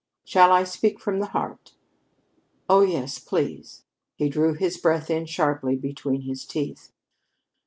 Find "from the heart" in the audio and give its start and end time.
0.99-1.75